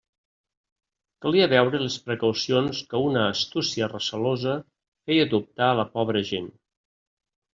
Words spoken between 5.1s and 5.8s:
feia adoptar a